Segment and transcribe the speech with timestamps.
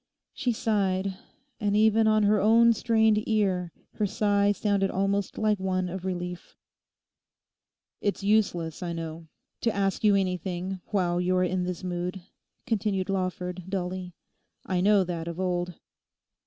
[0.33, 1.15] She sighed;
[1.59, 6.55] and even on her own strained ear her sigh sounded almost like one of relief.
[8.01, 9.27] 'It's useless, I know,
[9.61, 12.23] to ask you anything while you are in this mood,'
[12.65, 14.15] continued Lawford dully;
[14.65, 15.75] 'I know that of old.